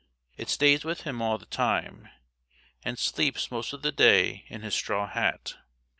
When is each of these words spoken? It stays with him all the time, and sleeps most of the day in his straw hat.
It 0.35 0.49
stays 0.49 0.83
with 0.83 1.01
him 1.01 1.21
all 1.21 1.37
the 1.37 1.45
time, 1.45 2.07
and 2.83 2.97
sleeps 2.97 3.51
most 3.51 3.71
of 3.71 3.83
the 3.83 3.91
day 3.91 4.45
in 4.47 4.63
his 4.63 4.73
straw 4.73 5.05
hat. 5.07 5.53